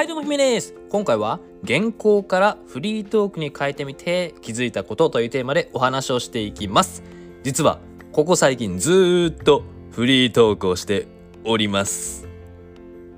[0.00, 0.72] はいどうもひめです。
[0.88, 7.02] 今回は原稿からフリートークに変えてみて気づいたことというテーマでお話をしていきます。
[7.42, 11.06] 実はここ最近ずっとフリートークをして
[11.44, 12.26] おります。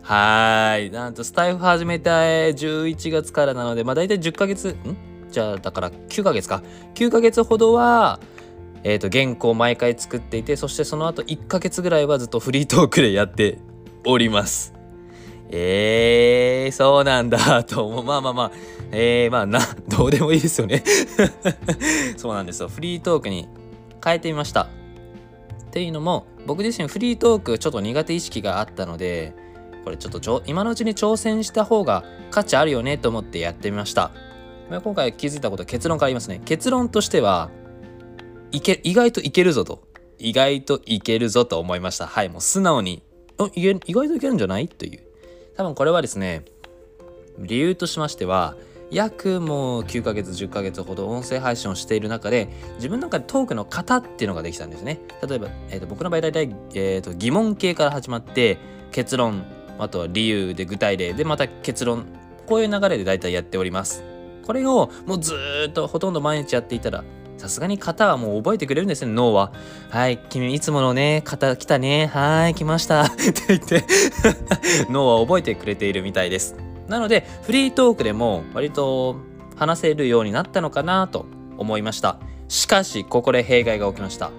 [0.02, 4.96] はいなんとスタイフ始めた11月からなのでまあ大体10ヶ月ん？
[5.30, 6.64] じゃあだから9ヶ月か。
[6.96, 8.18] 9ヶ月ほどは
[8.82, 13.58] えー、と原稿を毎回作っていてそしてその後1ヶ月ぐらいはずっとフリートークでやって
[14.04, 14.81] おります。
[15.54, 18.04] えー、そうなんだ と思う。
[18.04, 18.52] まあまあまあ。
[18.90, 20.82] えー、まあなどうでもいいですよね。
[22.16, 22.68] そうなんですよ。
[22.68, 23.48] フリートークに
[24.02, 24.62] 変えてみました。
[24.62, 24.66] っ
[25.70, 29.32] ていうのも僕自身フリートークちょっと苦手意識があったので
[29.84, 34.10] これちょっとちょ今のうちに挑戦した方が価値あるよねと思ってやってみました。
[34.70, 36.40] ま今回気づいたこと結論から言いますね。
[36.44, 37.50] 結論としては
[38.52, 39.82] いけ意外といけるぞと。
[40.18, 42.06] 意外といけるぞと思いました。
[42.06, 43.02] はいもう素直に。
[43.54, 44.68] 意外といけるんじゃない？
[44.68, 45.00] という。
[45.56, 46.44] 多分これはですね
[47.38, 48.56] 理由としましては
[48.90, 55.00] 約もう9ヶ月10ヶ月ほど音声配信をしている中で自分の中でトークの型っていうのができたんですね。
[55.26, 58.58] 例えば、えーと、僕の場合大体、えーと疑問形から始まって
[58.90, 59.44] 結論
[59.78, 62.04] あとは理由で具体例でまた結論
[62.46, 64.04] こういう流れで大体やっております。
[64.44, 65.34] これをもうず
[65.68, 67.04] っとほとんど毎日やっていたら
[67.42, 69.52] さすがに型はもう覚えてくれるんですね、脳は。
[69.90, 72.06] はい、君いつものね、型来たね。
[72.06, 73.02] はい、来ました。
[73.02, 73.84] って言って
[74.88, 76.54] 脳は覚えてくれているみたいです。
[76.86, 79.16] なので、フリートークでも割と
[79.56, 81.26] 話せるようになったのかなと
[81.58, 82.20] 思いました。
[82.46, 84.30] しかし、ここで弊害が起きました。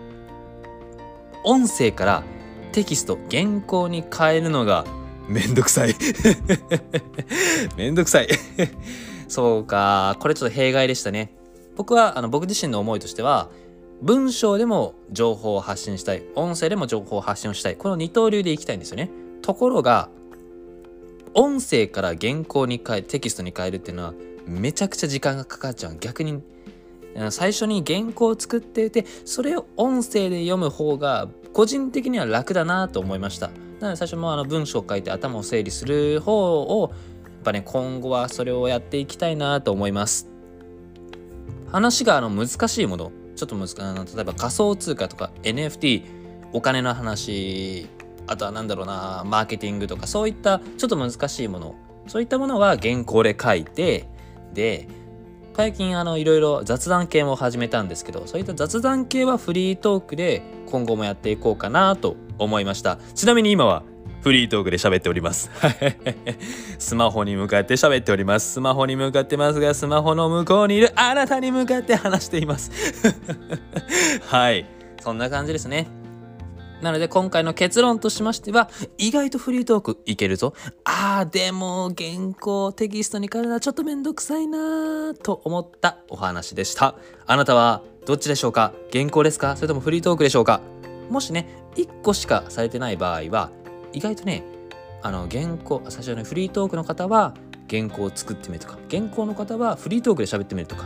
[1.44, 2.24] 音声から
[2.72, 4.86] テキスト、原稿に変えるのが
[5.28, 5.96] めんどくさい
[7.76, 8.30] めんどくさい
[9.28, 11.43] そうか、これちょっと弊害でしたね。
[11.76, 13.50] 僕はあの僕自身の思いとしては
[14.02, 19.10] 文章でも情報を発信したい音声でも情報を発信をしたいこの二刀流でいきたいんですよね。
[19.42, 20.10] ところが
[21.34, 24.14] 音声から原稿に変えテキストに変えるっていうのは
[24.46, 25.98] めちゃくちゃ時間がかかっちゃう。
[26.00, 26.42] 逆に
[27.30, 33.50] 最初に原稿を作っていてそれを音声で読む方が個人的には楽だなと思いました。
[33.80, 36.92] なので最初もあの文章を書いて頭を整理する方を
[37.24, 40.33] やっぱね今後はそれをやっていきたいなと思います。
[41.74, 46.04] 話があの難しいものちょっと難しい例えば仮想通貨とか NFT
[46.54, 47.88] お金の話
[48.28, 51.76] あとは何だろうなマーケティングとかそういったちょっと難しいもの
[52.08, 54.08] そういったものは原稿で書いて
[54.54, 54.88] で
[55.56, 62.98] 最近あのいろいろ雑談系も始めたんですけどそういった雑談系はフリートークで今後もやっていこうかなと思いました。
[63.14, 63.84] ちなみに今は
[64.24, 65.52] フリートークで喋っております。
[66.80, 68.54] スマホに向かって喋っております。
[68.54, 72.72] スマホに向かってますが、スマホの向こうにいるあなたに向かって話しています。
[74.26, 74.66] はい。
[75.02, 75.88] そんな感じですね。
[76.82, 80.54] なので今回の結論としましては、意外とフリートークいけるぞ。
[80.86, 86.96] あー、でも原稿テキストに変えるのはちょっとめんどくさいなーと思ったお話でした。
[87.26, 88.72] あなたはどっちでしょうか？
[88.94, 89.58] 原稿ですか？
[89.58, 90.62] それともフリートークでしょうか？
[91.10, 93.50] もしね、1個しかされてない場合は、
[93.94, 94.44] 意外とね
[95.02, 97.34] あの原稿最初のフリートークの方は
[97.70, 100.86] 原稿を作ってみるとか原稿の方はフリートークで喋ってみるとか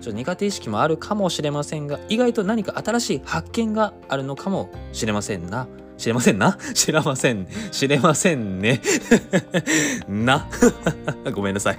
[0.00, 5.68] ちょっと苦手意識もあるかもしれませんが意外と何か新しい発見があるのかもしれませんな。
[5.96, 6.58] 知れませんな？
[6.74, 7.46] 知れません。
[7.70, 8.80] 知れませんね。
[10.08, 10.48] な。
[11.32, 11.78] ごめんなさい。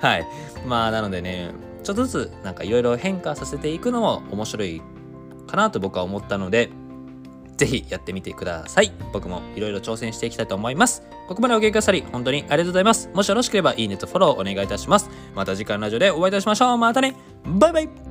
[0.00, 0.26] はい。
[0.66, 1.52] まあなのでね
[1.82, 4.82] ちょっとずつなんかいろいろ変化させていくのも面白い
[5.46, 6.68] かなと僕は思ったので
[7.60, 8.90] ぜひやってみてください。
[9.12, 11.02] 僕もいろいろ挑戦していきたいと思います。
[11.28, 13.10] ここまでお聞きくださり、本当にありがとうございます。
[13.12, 15.10] もしよろしければいいねとフォローお願いいたします。
[15.34, 16.78] また次回のラジオでお会いいたしましょう。
[16.78, 18.09] またねバイバイ